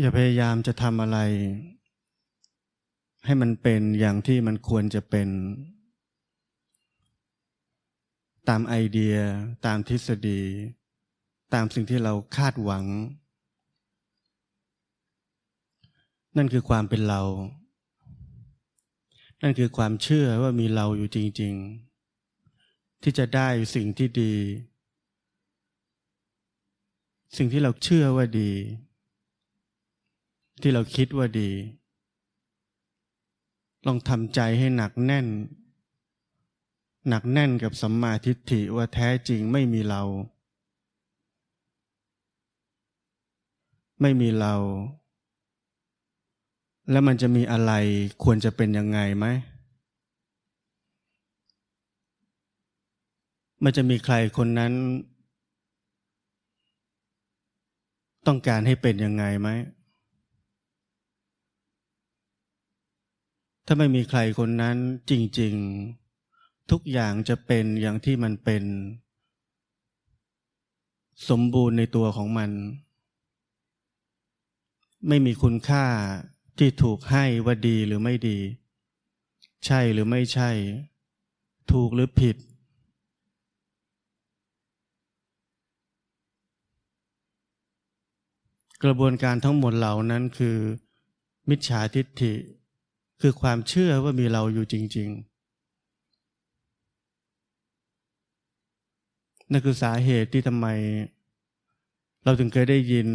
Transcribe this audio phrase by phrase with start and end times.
[0.00, 1.18] อย่าพยายามจะทำอะไร
[3.24, 5.28] ให้มันเป็นอย่างที่มันควรจะเป็น
[8.48, 9.16] ตามไอเดีย
[9.66, 10.42] ตามทฤษฎี
[11.54, 12.84] ตามสิ่งที่เราคาดหวัง
[16.36, 17.22] นั่นคือความเป็นเรา
[19.42, 21.54] นั่นคือความเชื่อว่ามีเราอยู่จริง
[22.32, 24.34] ๆ ที่จะได้สิ่งที่ดี
[27.36, 28.52] สิ่งที่เราเชื่อว่าดี
[30.60, 31.50] ที่เราคิดว่าดี
[33.86, 35.26] ลองทำใจให้หนักแน่น
[37.08, 40.02] หนักแน่นกับสัมมาทิฏฐิว่าแท้จริงไม่มีเรา
[44.00, 44.54] ไม่มีเรา
[46.90, 47.72] แล้วมันจะมีอะไร
[48.24, 49.26] ควรจะเป็นยังไงไหม
[53.64, 54.72] มันจะมีใครคนนั้น
[58.26, 59.48] ต้องการให้เป็นยังไงไหม
[63.66, 64.76] ถ้าไม่มีใครคนนั้น
[65.10, 65.54] จริง
[66.12, 68.64] ๆ ทุกอย่างจะเป็นอย่างที่มันเป็น
[71.28, 72.50] สมบูรณ์ในตัวของมัน
[75.08, 75.84] ไม่มีคุณค่า
[76.58, 78.38] ที่ถูกให้ว่าดีหรือไม่ดี
[79.66, 80.50] ใช่หรือไม่ใช่
[81.72, 82.36] ถูกหรือผิด
[88.82, 90.56] กระบวนการทั้งหมดเหล่านั้นคือ
[91.48, 92.32] มิจฉาทิฏฐิ
[93.24, 95.32] คือความเชื่อว่ามีเราอยู่จริง ๆ
[99.50, 100.66] นั่นคือสาเหตุที่ทำไม
[102.24, 103.08] เราถึงเคยได้ยิน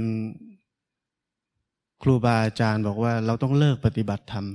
[2.03, 4.45] ครูบาอาจารย์บอกว่าเราต้องเลิกปฏิบัติธรรม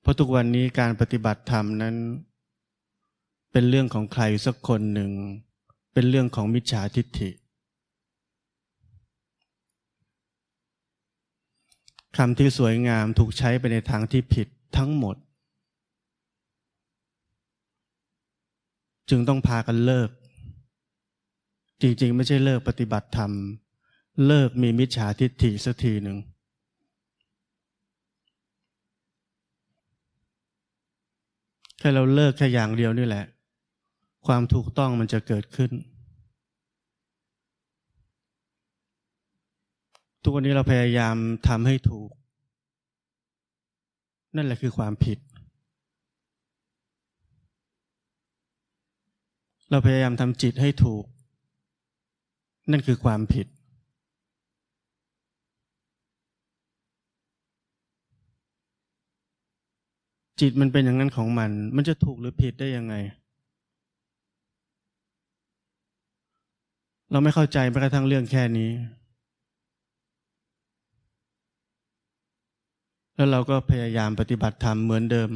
[0.00, 1.94] เพราะทุกวันนี้การปฏิบัติธรรมนั้น
[3.52, 5.10] เป็นเรื่องของใครสักคนหนึ่ง
[5.92, 7.30] เป็นเรื่องของมิจฉาทิฏฐิ
[12.16, 15.16] คำที่สวยงามถูกใช้ไปในทางที่ผิดทั้งหมด
[19.10, 20.10] จึงต้องพากันเลิก
[21.82, 23.32] จริงๆ ไม่ใช่เลิกปฏิบัติธรรม
[24.26, 26.18] เลิกมีมิจฉาทิฏฐิสักทีหนึ่ง
[31.78, 33.24] แค่เราเลิกแค่อย่างเดียวนี่แหละ
[34.26, 35.70] ความถูกต้องมันจะเกิดขึ้น
[40.26, 41.16] ทุกวันนี้เราพยายาม
[41.48, 42.10] ทำให้ถูก
[44.36, 45.18] นั่นแหละคือความผิด
[49.70, 51.04] เราพยายามทำจิตให้ถูก
[52.70, 53.46] นั่นคือความผิด
[60.40, 62.94] จิตมันเป็นอย่างนั้นของมัน มันจะถูกหรือผิดได้ยังไง
[67.10, 68.70] เราไม่เข้าใจแม้กระทั่งเรื่องแค่นี้
[73.14, 75.30] แล้วเราก็พยายามปฏิบัติธรรมเหมือนเดิม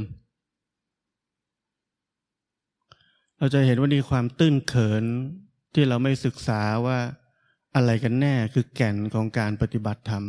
[3.38, 5.04] เราจะเห็นว่านี่ความตื้นเขิน
[5.74, 6.98] ที่เราไม่ศึกษาว่า
[7.74, 10.24] อะไรกันแน่คือแก่นของการปฏิบัติธรรม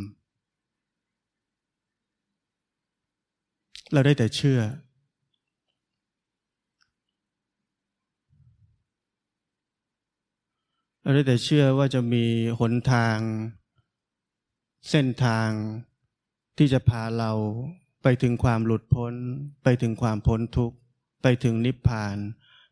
[3.93, 4.59] เราได้แต่เชื่อ
[11.01, 12.25] เราได้แต่เชื่อว่าจะมี
[12.59, 13.17] หนทาง
[14.89, 15.49] เส้นทาง
[16.59, 17.31] ที่จะพาเรา
[18.03, 19.13] ไปถึงความหลุดพ้น
[19.63, 20.77] ไปถึงความพ้นทุกข์
[21.23, 22.17] ไปถึงนิพพาน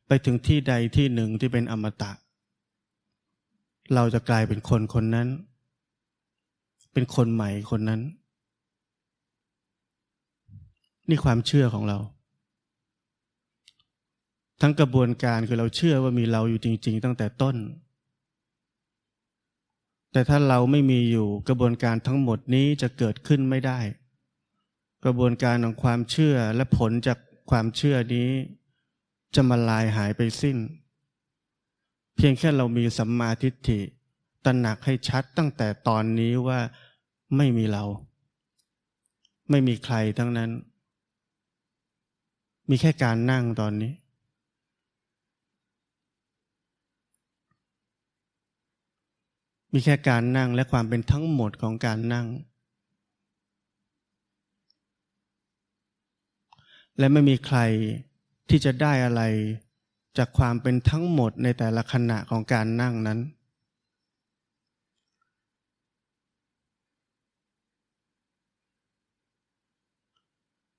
[0.08, 2.12] ไปถึงที่ใดที่หนึ่งที่เป็นอมตะ
[3.96, 5.28] เราจะกลายเป็นคนคนนั้น
[6.94, 8.02] เป็นคนใหม่คนนั้น
[11.10, 11.98] นี่ความเชื่อของเรา
[14.62, 17.56] ทั้งกระบวนการคือเราเชื่อว่ามีเราอยู่จริง ๆ ตั้งแต่ต้น
[20.18, 23.80] แต่ถ้าเราไม่มีอยู่กระบวนการทั้งหมดนี้จะเกิดขึ้นไม่ได้
[25.06, 27.18] กระบวนการของความเชื่อและผลจาก
[27.50, 28.30] ความเชื่อนี้
[29.36, 30.58] จะมาลายหายไปสิ้น
[32.16, 33.80] เพียงแค่เรามีสัมมาทิฏฐิ
[34.46, 36.60] ตระหนักให้ชัดตั้งแต่ตอนนี้ว่า
[37.38, 37.84] ไม่มีเรา
[39.50, 40.52] ไม่มีใครทั้งนั้น
[42.70, 43.94] มีแค่การนั่งตอนนี้
[49.80, 52.28] มีแค่การนั่งและความเป็นทั้งหมดของการนั่ง
[56.98, 57.60] และไม่มีใคร
[58.50, 59.22] ที่จะได้อะไร
[60.18, 63.20] จากความเป็นทั้งหมดในแต่ละขณะของการนั่งนั้น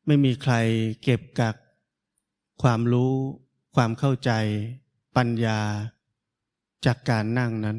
[0.07, 0.55] ไม่มีใคร
[1.03, 1.57] เก็บกัก
[2.63, 3.15] ความรู้
[3.77, 4.31] ความเข้าใจ
[5.17, 5.61] ปัญญา
[6.87, 7.79] จากการนั่งนั้น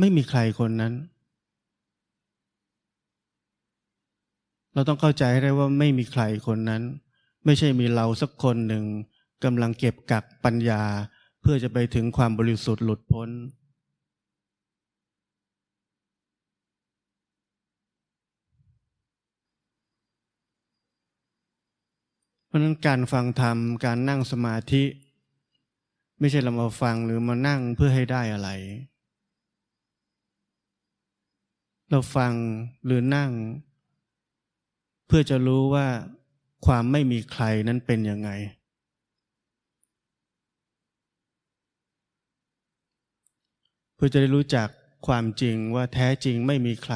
[0.00, 0.94] ไม่มีใครคนนั้น
[4.74, 6.82] เราต้องเข้าใจให้ได้ว่าไม่มีใครคนนั้น
[7.44, 8.84] ไม่ใช่มีเราสักคนหนึ่ง
[9.44, 10.82] กำลังเก็บกักปัญญา
[11.40, 13.30] เพื่อจะไปถึงความบริสุทธิ์หลุดพ้น
[22.46, 24.84] เพราะนั้นการฟังธรรมการนั่งสมาธิ
[26.18, 28.50] ไม่ใช่เรามาฟังหรือมานั่งเพื่อให้ได้อะไร
[31.90, 32.32] เราฟัง
[32.84, 33.30] หรือนั่ง
[35.06, 35.86] เพื่อจะรู้ว่า
[36.66, 38.30] ความไม่มีใครนั้นเป็นยังไง
[43.94, 44.68] เพื่อจะได้รู้จัก
[45.06, 46.94] ความจริงว่าแท้จริงไม่มีใคร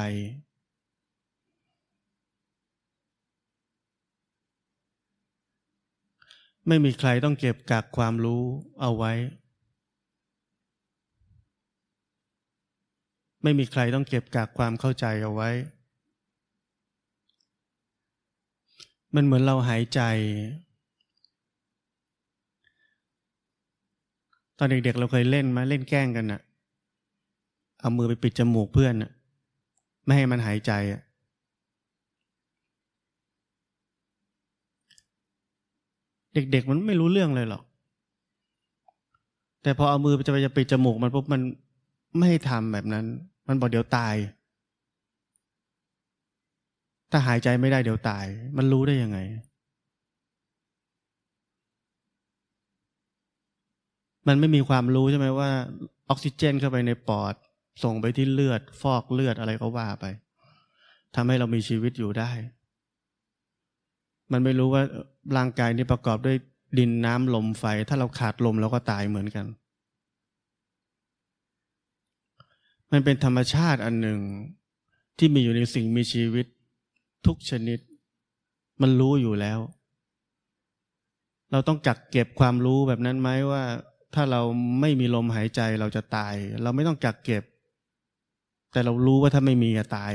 [6.67, 8.43] ไม่มีใครต้องเก็บกักความรู้
[8.81, 9.13] เอาไว้
[13.45, 15.49] ไม่มีใครต้องเก็บกักความเข้าใจเอาไว้
[19.15, 20.01] มันเหมือนเราหายใจ
[24.57, 26.41] ตอนเด็กๆเราเคยเล่นมาเล่นแกล้งกันน่ะ
[27.81, 29.11] เอามือไปปิดจมูกเพื่อนน่ะ
[30.05, 31.01] ไม่ให้มันหายใจอะ
[36.33, 37.63] เด็กๆมันไม่รู้เรื่องเลยหรอก
[39.61, 41.41] แต่พอเอามือจะไปจะปิดจมูกมันปุ๊บมัน
[42.17, 43.05] ไม่ให้ทำแบบนั้น
[43.47, 44.15] มันบอกเดี๋ยวตาย
[47.11, 48.25] ถ้าหายใจไม่ได้เดี๋ยวตาย
[48.57, 49.19] มันรู้ได้ยังไง
[54.27, 55.49] มันไม่มีความรู้ใช่ไหมว่า
[56.09, 57.35] ออกซิเจนเข้าไปในปอด
[57.83, 60.05] ส่งไปที่เลือด ฟอกเลือดอะไรก็ว่าไป
[61.15, 62.31] ทำให้เรามีชีวิตอยู่ได้
[64.31, 64.83] มันไม่รู้ว่า
[65.37, 66.37] ร่างกายนี้ประกอบด้วย
[66.77, 69.45] ดินน้ำลมไฟ ถ้าเราขาดลมเราก็ตายเหมือนกัน
[72.91, 74.19] มันเป็นธรรมชาติอันหนึ่ง
[75.17, 76.45] ที่มีอยู่ในสิ่งมีชีวิต
[77.25, 77.79] ทุกชนิด
[78.81, 79.59] มันรู้อยู่แล้ว
[81.51, 83.63] เราต้องกักเก็บความรู้แบบนั้นไหมว่า
[84.13, 84.41] ถ้าเรา
[84.81, 87.43] ไม่มีลมหายใจเราจะตาย เราไม่ต้องกักเก็บ
[88.71, 90.13] แต่เรารู้ว่าถ้าไม่มีจะตาย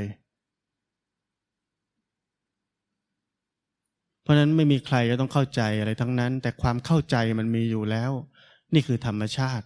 [4.21, 8.11] เพราะนั้นไม่มีใครจะต้องเข้าใจอะไรทั้งนั้น แต่ความเข้าใจมันมีอยู่แล้ว
[8.73, 9.65] นี่คือธรรมชาติ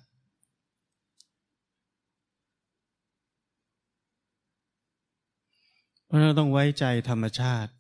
[6.06, 7.72] เพราะเราต้องไว้ใจธรรมชาติ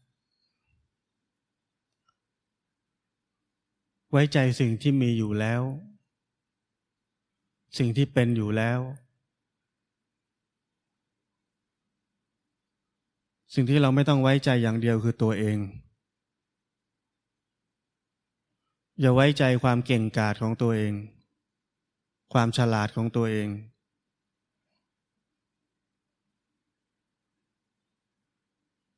[4.11, 5.61] ไว้ใจสิ่งที่มีอยู่แล้ว
[7.77, 8.79] สิ่งที่เป็นอยู่แล้ว
[13.53, 15.57] สิ่งที่เราไม่ต้องไว้ใจอย่างเดียวคือตัวเอง
[18.99, 20.93] อย่าไว้ใจความเก่งกาจของตัวเอง
[22.33, 23.47] ความฉลาดของตัวเอง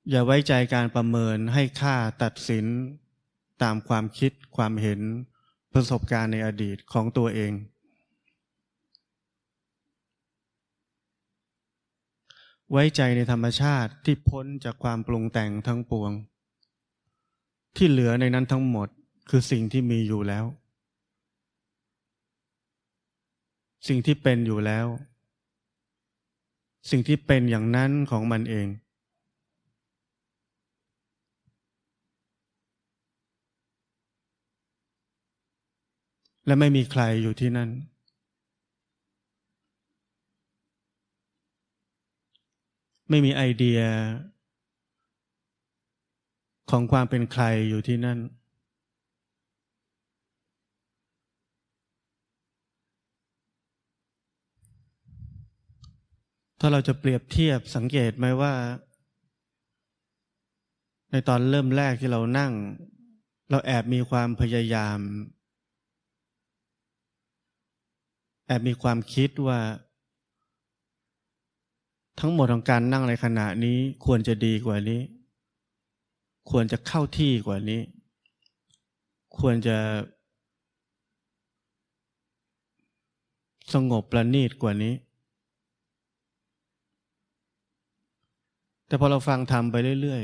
[0.10, 2.66] อย่าไว้ใจการประเมินให้ค่าตัดสิน
[3.64, 5.00] ตามความคิดความเห็น
[5.74, 7.52] ประสบการณ์ในอดีตของตัวเอง
[12.72, 16.12] ไว้ใจในธรรมชาติที่พ้นจากความปรุงแต่งทั้งปวง
[17.76, 18.88] ที่เหลือในนั้นทั้งหมด
[19.30, 20.46] คือสิ่งที่มีอยู่แล้ว
[23.88, 24.88] สิ่งที่เป็นอยู่แล้ว
[26.90, 28.68] สิ่งที่เป็นอย่างนั้นของมันเอง
[36.48, 37.70] และไม่มีใครอยู่ที่นั่น
[43.10, 43.82] ไม่มีไอเดีย
[46.70, 48.20] ของความเป็นใครอยู่ที่นั่น
[56.60, 58.54] ถ้าเราจะเปรียบเทียบสังเกตไหมว่า
[61.12, 62.52] ในตอนเริ่มแรกที่เรานั่ง
[63.50, 65.00] เราแอบมีความพยายาม
[68.48, 69.60] แอบมีความคิดว่า
[72.20, 75.02] ทั้งหมดของการนั่งในขณะนี้ควรจะดีกว่านี้
[76.50, 77.82] ควรจะเข้าที่กว่านี้
[79.40, 79.78] ควรจะ
[83.74, 84.94] สงบประณีตกว่านี้
[88.88, 90.24] แต่พอเราฟังทำไปเรื่อย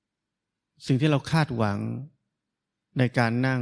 [0.00, 1.78] ๆ สิ่งที่เราคาดหวัง
[2.98, 3.60] ในการนั่ง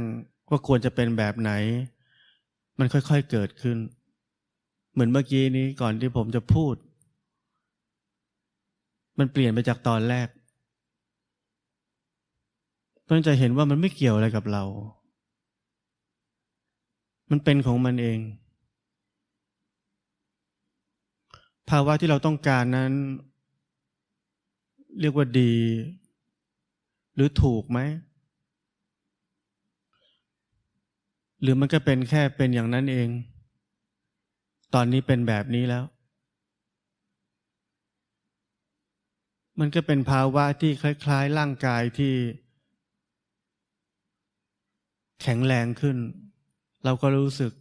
[0.49, 1.51] ว่าควรจะเป็นแบบไหน
[2.79, 3.77] มันค่อยๆเกิดขึ้น
[4.93, 6.75] เหมือนเมื่อกี้นี้ก่อนที่ผมจะพูด
[9.19, 10.27] มันเปลี่ยนไปจากตอนแรก
[13.09, 14.63] ต้องจะเห็นว่ามันไม่เกี่ยวอะไรกับเรา
[17.31, 18.19] มันเป็นของมันเอง
[21.69, 22.93] ภาวะที่เราต้องการนั้น
[24.99, 25.53] เรียกว่าดี
[27.15, 27.79] หรือถูกไหม
[31.41, 33.09] หรือมันก็เป็นแค่เป็นอย่างนั้นเอง
[34.73, 35.83] ตอนนี้เป็นแบบนี้แล้ว
[39.59, 42.13] มันก็เป็นภาวะที่คล้าย ๆ ร่างกายที่
[45.21, 45.97] แข็งแรงขึ้น
[46.83, 47.51] เราก็รู้สึก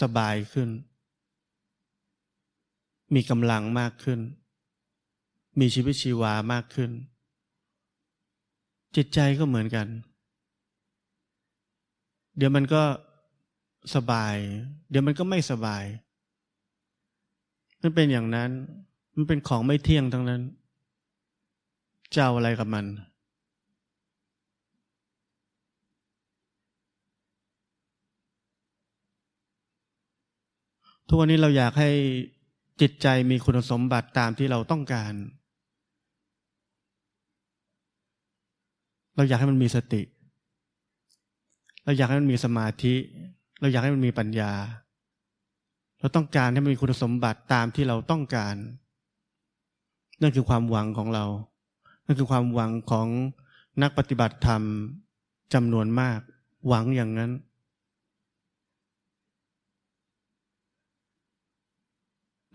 [0.00, 0.68] สบายขึ้น
[3.14, 4.20] มีกำลังมากขึ้น
[5.60, 6.90] มีชีวิตชีวามากขึ้น
[8.96, 9.86] จิตใจก็เหมือนกัน
[12.40, 12.82] เดี๋ยวมันก็
[13.94, 14.36] สบาย
[14.90, 15.84] เดี๋ยวมันก็ไม่สบาย
[17.82, 18.50] มันเป็นอย่างนั้น
[19.14, 20.42] มันเป็นของไม่เที่ยงทั้งนั้น
[22.12, 22.86] เจ้าอะไรกับมัน
[31.06, 31.90] ทุกวันนี้เราอยากให้
[32.80, 35.12] จิตใจมีคุณสมบัติตามที่เราต้องการ
[39.16, 42.94] เราอยากให้มันมีสติเราอยากให้มันมีสมาธิ
[43.60, 44.52] เราอยากให้มันมีปัญญา
[46.00, 48.54] เราต้องการให้มันมีคุณสมบัติตามที่เราต้องการ
[50.22, 51.24] นั่นคือความหวังของเรา
[52.06, 53.08] นั่นคือความหวังของ
[53.82, 54.62] นักปฏิบัติธรรม
[55.54, 56.20] จำนวนมาก
[56.68, 57.30] หวังอย่างนั้น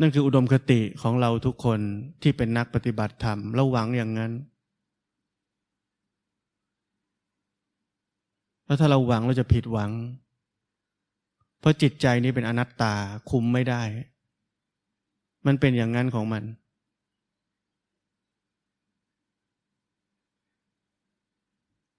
[0.01, 1.80] นั่นคืออุดมคติของเราทุกคน
[2.22, 4.32] ที่เป็นนักปฏิบัติธรรมเราหวังอย่างนั้น
[8.66, 9.92] แล้วถ้าเราหวังเราจะผิดหวัง
[11.60, 12.94] เพราะจิตใจนี้เป็นอนัตตา
[13.30, 13.84] คุมไม่ได้
[15.46, 16.44] มันเป็นอย่างนั้นของมัน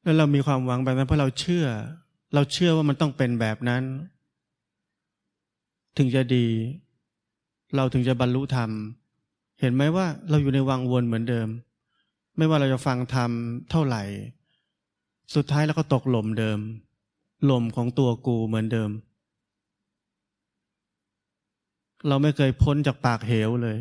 [0.02, 1.66] แล้วเรามีความหวังแบบนั้นเพราะเราเชื่อ
[2.34, 3.82] เราเชื่อว่ามันต้องเป็นแบบนั้น
[5.96, 6.46] ถึงจะดี
[7.76, 8.70] เราถึงจะบรรลุธรรม
[9.60, 11.48] เห็นไหมว่าเราอยู่ในวังวนเหมือนเดิม
[12.36, 13.30] ไม่ว่าเราจะฟังธรรม
[13.70, 14.02] เท่าไหร่
[15.34, 16.58] สุดท้ายเราก็ตกหล่มเดิม
[17.44, 18.90] หล่มของตัวกูเหมือนเดิม
[22.08, 23.78] เราไม่เคยพ้นจากปากเหวเลย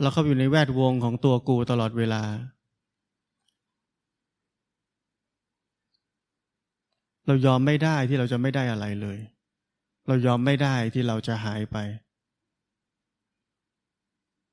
[0.00, 2.22] เราเข้าอยู่ในแวดวงของตัวกูตลอดเวลา
[7.26, 9.18] เรายอมไม่ได้ที่เราจะไม่ได้อะไรเลย
[10.06, 11.76] เรายอมไม่ได้ที่เราจะหายไป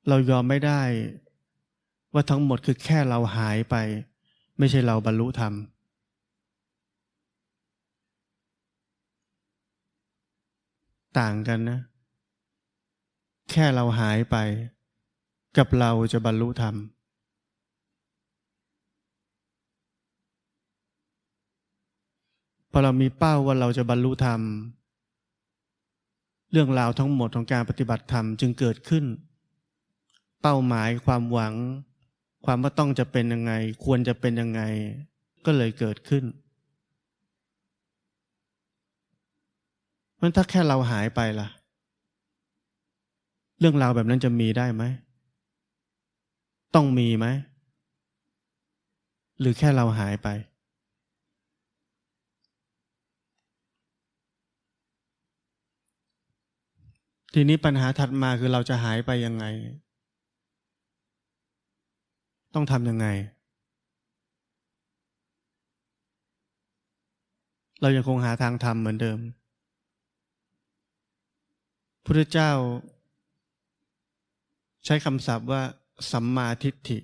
[0.08, 0.82] เรายอมไม่ได้
[2.12, 3.76] ว่าทั้งหมดคือแค่เราหายไป
[4.58, 5.52] ไม่ใช่เราบรรลุธรรม
[11.18, 11.80] ต่างกันนะ
[13.50, 14.36] แค่เราหายไป
[15.56, 16.74] กับเราจะบรรลุธรรม
[22.70, 24.40] พอเรามีเป้าว่าเราจะบรรลุธรรม
[26.52, 29.04] เรื่องราวทั้งหมดของการปฏิบัติธรรมจึงเกิดขึ้น
[30.46, 31.54] เป้าหมายความหวัง
[32.44, 33.52] ความว่าต้องจะเป็นยังไง
[33.84, 34.62] ควรจะเป็นยังไง
[35.46, 36.24] ก็เลยเกิดขึ้น
[40.20, 41.48] มันถ้าแค่เราหายไปล่ะ
[43.58, 44.82] เรื่องราวแบบนั้นจะมีได้ไหม
[46.74, 47.26] ต้องมีไหม
[49.40, 50.28] หรือแค่เราหายไป
[57.34, 59.46] ทีนี้ปัญหาถัดมาคือเราจะหายไปยังไง
[62.54, 63.06] ต้องทำยังไง
[67.80, 69.18] เรายังคงหาทางทำเหมือนเดิม
[72.04, 72.50] พระเจ้า
[74.84, 75.62] ใช้คำศัพท์ว่า
[76.12, 76.98] สัมมาทิฏฐิ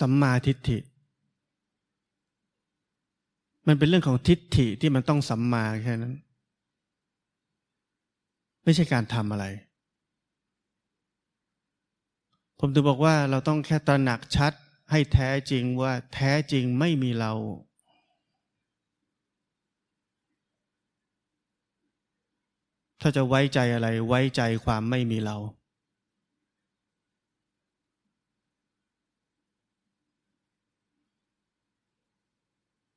[0.00, 0.78] สัมมาทิฏฐิ
[3.66, 6.14] มันเป็นเรื่องของทิฏฐิที่มันต้องสัมมาแค่นั้น
[8.64, 9.46] ไม่ใช่การทำอะไร
[12.64, 14.52] ผมถึงบอกว่าเราต้องแค่ตระหนักชัด
[14.90, 17.32] ให้แท้จริงว่าแท้จริงไม่มีเรา
[23.00, 25.36] ถ้าจะไว้ใจอะไรไว้ใจความไม่มีเรา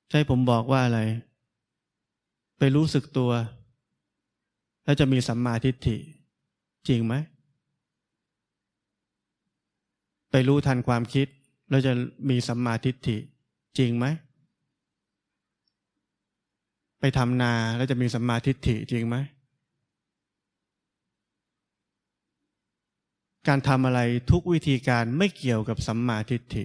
[0.09, 0.99] ใช่ผมบอกว่าอะไร
[2.57, 3.31] ไปรู้สึกตัว
[4.83, 5.97] แล้วจะมีสัมมาทิฏฐิ
[6.89, 7.15] จริงไหม
[10.37, 11.27] ไปรู้ทันความคิด
[11.69, 11.93] แล้วจะ
[12.29, 13.17] มีสัมมาทิฏฐิ
[13.77, 14.05] จริงไหม
[16.99, 19.15] ไปทำนาแล้วจะมีสัมมาทิฏฐิจริงไหม
[23.47, 23.99] การทำอะไร
[24.31, 26.63] ทุกวิธีการไม่เกี่ยวกับสัมมาทิฏฐิ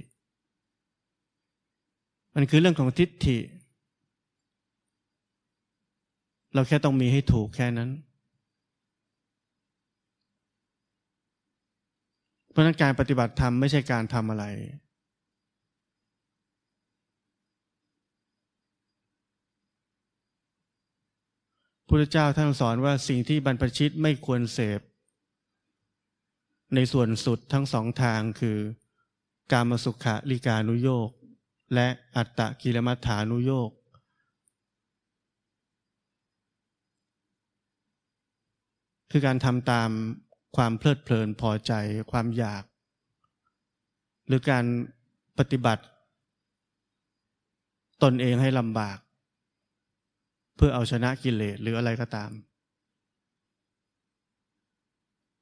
[2.34, 3.38] มันคือเรื่องของทิฏฐิ
[6.54, 7.90] เราแค่ต้องมีให้ถูกแค่นั้น
[12.50, 14.44] เพราะนั้นการปฏิบัติธรรมไม่ใช่การทำอะไร
[21.88, 24.80] พุทธเจ้าท่านสอนว่าสิ่งที่บรรพชิตไม่ควรเสพ
[26.74, 28.58] ในส่วนสุดทั้งสองทางคือ
[29.52, 31.10] การมสุขะลิกานุโยก
[31.74, 33.70] และอัตตะกิลมัฐานุโยก
[39.10, 39.90] คือการทำตาม
[40.56, 41.72] ความเพลิดเพลินพอใจ
[42.10, 42.64] ความอยาก
[44.26, 44.64] หรือการ
[45.38, 45.82] ปฏิบัติ
[48.02, 48.98] ตนเองให้ลำบาก
[50.56, 52.30] เพื่อเอาชนะกิเลสหรืออะไรก็ตาม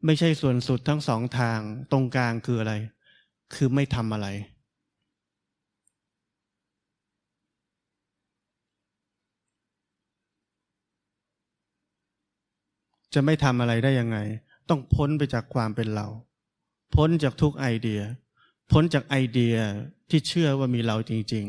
[0.05, 1.61] ไม่ใช่ส่วนสุดทั้งสองทาง
[1.93, 2.75] ตรงกลางคืออะไร
[3.55, 4.29] คือไม่ทำอะไร
[13.15, 14.19] จะไม่ทำอะไรได้ยังไง
[14.69, 16.07] ต้องพ้นไปจากความเป็นเรา
[16.95, 18.01] พ้นจากทุกไอเดีย
[18.73, 19.57] พ้นจากไอเดีย
[20.11, 21.45] ที่เชื่อว่ามีเราจริง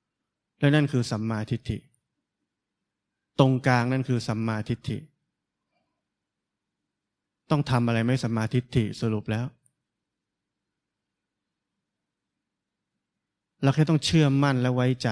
[0.00, 1.78] ๆ และนั่นคือสัมมาทิฏฐิ
[3.38, 4.98] ตรงกลางนั่นคือสัมมาทิฏฐิ
[7.50, 9.46] ต้องทำอะไรไม่สัมมาทิฏฐิสรุปแล้ว
[13.62, 15.08] เราแค่ต้องเชื่อมั่นและไว้ใจ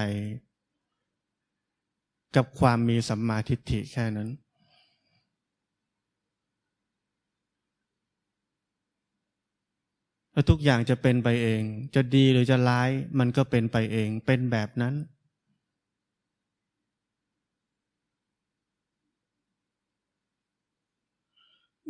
[2.37, 4.29] กับความมีสัมมาทิฏฐิแค่นั้น
[10.35, 11.63] แล้วทุกอย่างจะเป็นไปเอง
[11.95, 14.95] จะดีหรือจะร้าย มันก็เป็นไปเอง เป็นแบบนั้น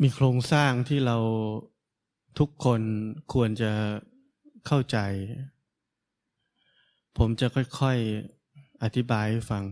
[0.03, 1.17] มีโครงสร้างที่เรา
[2.39, 2.81] ทุกคน
[3.33, 3.73] ควรจะ
[4.67, 4.99] เข้าใจ
[7.19, 9.65] ผมจะค่อยๆอธิบายให้ฟัง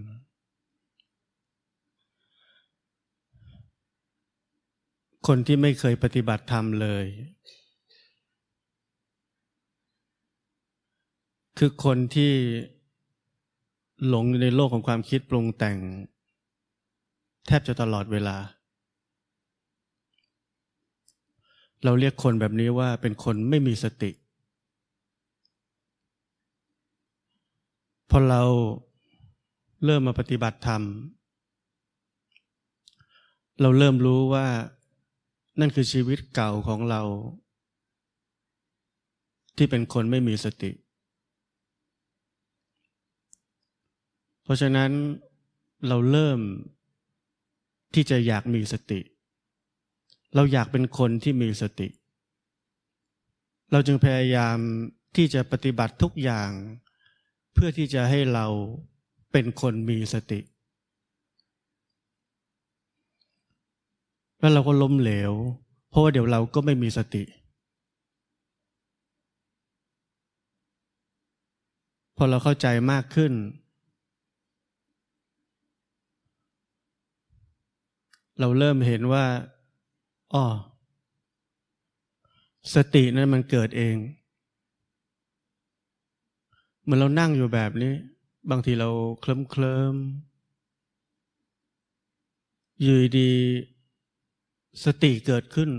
[5.27, 7.07] คนที่ไม่เคยปฏิบัติธรรมเลย
[11.65, 12.33] คือคนที่
[14.09, 15.79] หลงในโลกของความคิดปรุงแต่ง
[17.47, 18.37] แทบจะตลอดเวลา
[21.85, 24.11] เราเรียกคนแบบนี้ว่าเป็นคนไม่มีสติ
[28.11, 28.43] พอเรา
[29.85, 30.83] เริ่มมาปฏิบัติธรรม
[33.61, 34.47] เราเริ่มรู้ว่า
[35.61, 37.03] นั่นคือชีวิตเก่าของเรา
[39.57, 40.73] ที่เป็นคนไม่มีสติ
[44.43, 44.91] เพราะฉะนั้น
[45.89, 46.41] เราเริ่ม
[47.95, 49.01] ที่จะอยากมีสติ
[50.35, 51.89] เราอยากเป็นคนที่มีสติ
[53.73, 54.57] เราจึงพยายาม
[55.17, 56.51] ที่จะปฏิบัติทุกอย่าง
[57.53, 58.47] เพื่อที่จะให้เรา
[59.33, 60.41] เป็นคนมีสติ
[64.41, 65.33] แล้วเราก็ล้มเหลว
[65.89, 67.25] เพราะว่าเดี๋ยวเราก็ไม่มีสติ
[72.17, 73.33] พอเราเข้าใจมากขึ้น
[78.41, 79.25] เราเริ่มเห็นว่า
[80.35, 80.45] อ๋อ
[82.75, 83.97] สตินั้นมันเกิดเอง
[86.83, 87.93] เหมือนเรานั่งอยู่แบบนี้
[88.51, 88.89] บางทีเรา
[89.21, 89.95] เคลิ้มเคลิม
[92.81, 93.33] อยู่ดี
[94.85, 95.71] สติเกิดขึ้น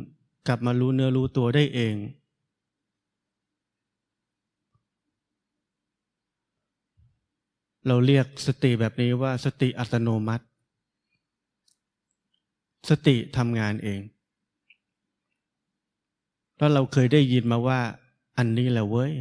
[0.47, 1.95] กลับมารู้เนื้อรู้ตัวได้เอง
[7.87, 10.45] เราเรียกสติแบบนี้ว่าสติอัตโนมัติ
[12.89, 14.01] สติทำงานเอง
[16.57, 17.79] แล้วเราเคยได้ยินมาว่า
[18.37, 19.11] อันนี้แหละเว้ย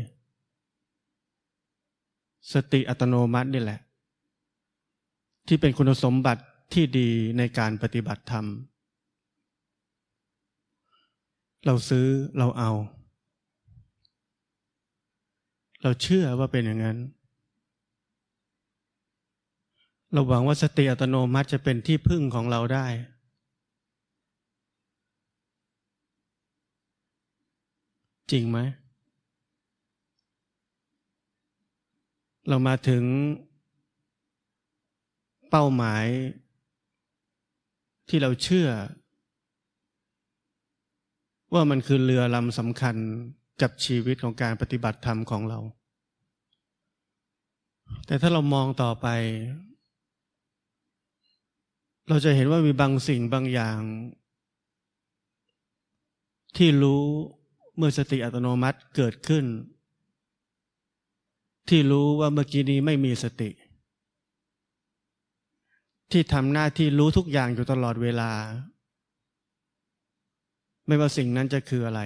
[2.53, 3.81] สติอัตโนมัตินี่แหละ
[5.47, 8.47] ที่เป็นคุณสมบัติที่ดีในการปฏิบัติธรรม
[11.67, 12.07] เราซื้อ
[12.39, 12.71] เราเอา
[15.83, 16.99] เราเชื่อว่าเป็นอย่างนั้น
[20.13, 22.87] เราหวังว่าสติอัตโนมัติจะเป็นที่พึ่งของเราได้
[28.31, 28.59] จริงไหม
[32.49, 33.05] เรามาถึง
[35.51, 36.05] เป้าหมาย
[38.09, 38.69] ที่เราเชื่อ
[41.55, 42.97] ว่ามันคือเรือลำสำคัญ
[43.63, 45.59] กับชีวิตของการปฏิบัติธรรมของเรา
[48.07, 49.07] แต่ถ้าเรามองต่อไป
[52.09, 53.81] เราจะเห็นว่ามีบางสิ่งบางอย่าง
[56.57, 57.05] ที่รู้
[57.85, 59.45] มื่อสติอัตโนมัติเกิดขึ้น
[61.69, 63.51] ที่รู้ว่าเมื่อกี้นี้ไม่มีสติ
[66.11, 68.31] ที่ทำหน้าที่รู้ทุกอย่างอยู่ตลอดเวลา
[70.87, 72.01] ไม่ว่าสิ่งนั้นจะคืออะไร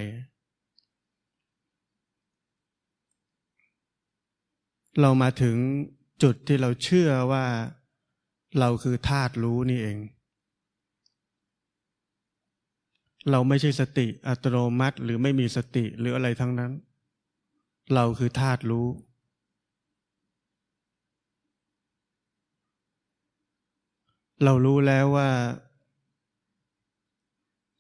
[5.01, 5.57] เรามาถึง
[6.23, 7.45] จุดที่เราเชื่อว่า
[8.59, 9.99] เราคือธาตุรู้นี่เอง
[13.31, 16.73] เราไม่ใช่สติอัตโนมัติ หรือไม่มีสติหรืออะไรทั้งนั้น
[17.95, 18.87] เราคือธาตุรู้
[24.45, 25.29] เรารู้แล้วว่า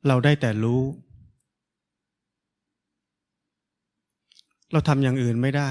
[0.06, 0.82] เราได้แต่รู้
[4.72, 5.70] เราทำอย่างอื่นไม่ได้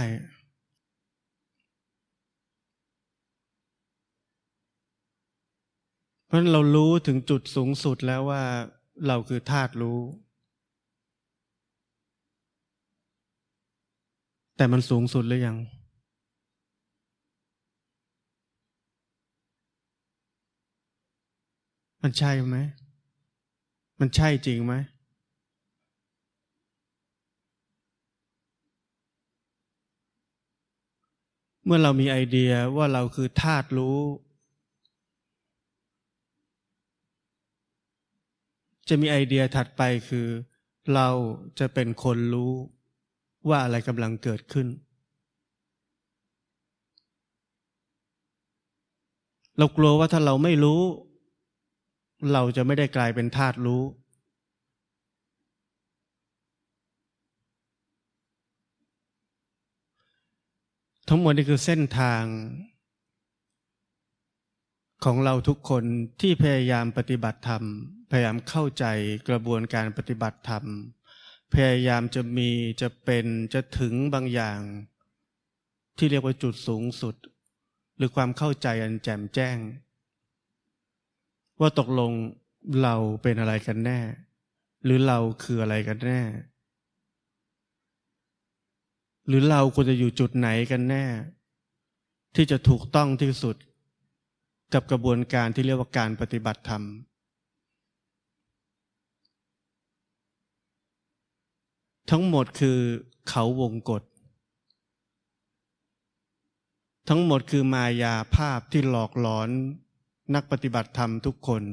[6.27, 8.43] เพราะเรารู้ถึงจุดสูงสุดแล้วว่า
[9.07, 9.99] เราคือธาตุรู้
[14.57, 15.57] แต่มันสูงสุดหรือยัง
[22.01, 22.59] มันใช่ไหม
[23.99, 24.73] มันใช่จริงไหม
[31.65, 33.97] เมื่อเรามีไอเดียว่าเราคือธาตุรู้
[38.89, 40.27] จะมีไอเดียถัดไปคือ
[40.95, 41.09] เรา
[41.59, 42.53] จะเป็นคนรู้
[43.49, 44.67] ว่าอะไรกำลังเกิดขึ้น
[49.57, 50.81] เรากลัวว่าถ้าเราไม่รู้
[52.33, 53.83] เราจะไม่ได้กลายเป็นธาตุรู้
[61.09, 62.23] ทั้งหมดนี่คือเส้นทาง
[65.05, 65.83] ของเราทุกคน
[66.21, 67.63] ที่พยายามปฏิบัติธรรม
[68.17, 68.85] ยายามเข้าใจ
[69.29, 70.65] กระบวนการปฏิบัติธรรม
[71.53, 72.49] พยายามจะมี
[72.81, 74.59] จะเป็นจะถึงบางอย่าง
[75.97, 77.15] ที่เรียกว่าจุดสูงสุด
[77.97, 79.57] หรือความเข้าใจอันแจ่มแจ้ง
[81.59, 82.11] ว่าตกลง
[82.81, 83.99] เราเป็นอะไรกันแน่
[84.83, 86.21] หรือเราคืออะไรกันแน่
[89.27, 91.05] หรือเราควรจะอยู่จุดไหนกันแน่
[92.35, 93.55] ที่จะถูกต้องที่สุด
[94.73, 96.83] กับกระบวนการที่เรียกว่าการปฏิบัติธรรม
[102.11, 102.79] ทั้งหมดคือ
[103.29, 104.01] เขาวงกฏ
[107.09, 109.49] ทั้งหมดคือมายาภาพที่หลอกหลอน
[110.35, 111.63] นักปฏิบัติธรรมทุกคน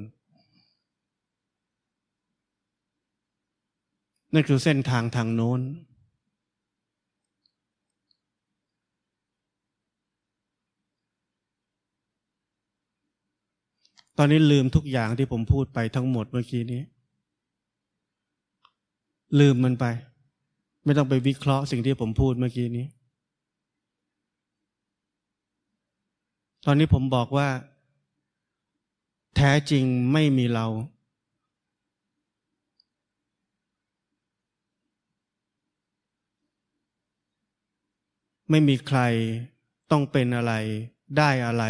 [4.33, 5.61] นั่นคือเส้นทางทางโน้น
[14.19, 16.83] ตอนนี้ลืมทุกอย่างที่ผมพูดไปทั้งหมดเมื่อกี้นี้
[19.41, 19.85] ลืมมันไป
[20.85, 22.87] ไม่ต้องไปวิเคราะห์สิ่งที่ผมพูดเมื่อกี้นี้
[26.67, 27.49] ตอนนี้ผมบอกว่า
[29.37, 30.67] แท้จริงไม่มีเรา
[38.51, 39.01] ไม่มีใคร
[39.91, 40.55] ต้องเป็นอะไร
[41.19, 41.65] ได้อะไร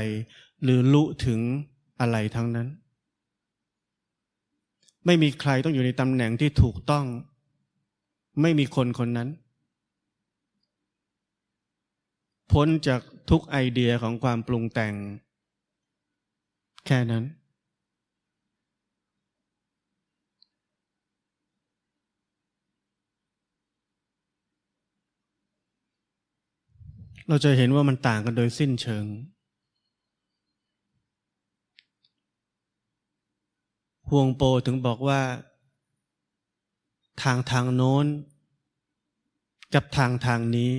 [0.63, 1.41] หรือรู้ถึง
[2.01, 2.69] อะไรทั้งนั้น
[5.07, 7.07] ไม่มีใครต้องอยู่ในตำแหน่งที่ถูกต้อง
[8.41, 9.29] ไม่มีคนคนนั้น
[12.53, 14.95] พ้นจากทุกไอเดียของความปรุงแต่ง
[16.87, 17.25] แค่นั้น
[27.29, 29.07] เราจะเห็นว่ามันต่างกันโดยสิ้นเชิง
[34.09, 35.21] ฮวงโปถึงบอกว่า
[37.21, 38.07] ทางทางโน้น
[39.75, 40.73] กับทางทางนี้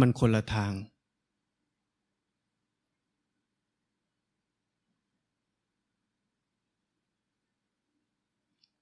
[0.00, 0.72] มันคนละทาง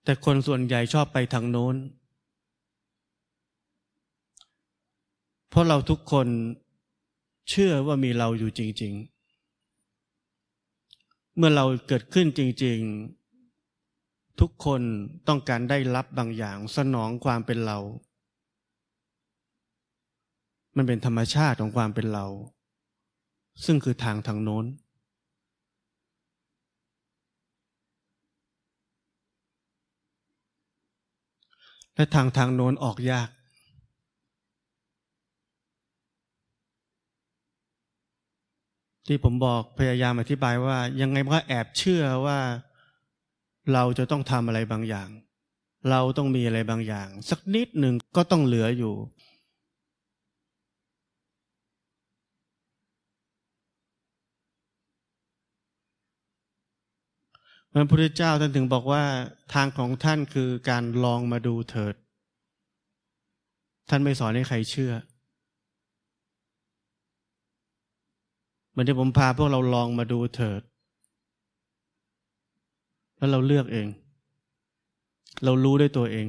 [0.05, 1.77] แต่คนส่วนใหญ่ชอบไปทางโน้น
[5.49, 6.27] เพราะเราทุกคน
[7.49, 8.93] เชื่อว่ามีเราอยู่จริง
[10.61, 12.79] ๆ เมื่อเราเกิดขึ้นจริง
[13.17, 13.22] ๆ
[14.41, 14.83] ทุกคน
[15.29, 17.79] ต้องการได้รับบางอย่างสนองความเป็นเรา
[20.77, 22.27] มันเป็นธรรมชาติของความเป็นเรา
[23.65, 24.65] ซึ่งคือทางทางโน้น
[31.97, 33.29] และทางทางโน้นออกยาก
[39.07, 42.39] ที่ผมบอกพยายามอธิบายว่ายังไงมันก็แอบเชื่อว่า
[43.73, 45.09] เราจะต้องทำอะไรบางอย่าง
[45.91, 48.95] เราต้องมีอะไรบางอย่าง สักนิดหนึ่งก็ต้องเหลืออยู่
[57.75, 59.05] พระพุทธเจ้าท่านถึงบอกว่า
[59.55, 61.95] ทางของท่านคือการลองมาดูเถิด
[63.89, 64.93] ท่านไม่สอนให้ใครเชื่อ
[68.71, 70.63] เหมือนที่ผมพาพวกเราลองมาดูเถิด
[73.23, 73.89] แล้วเราเลือกเอง
[75.45, 76.27] เรารู้ด้วยตัวเอง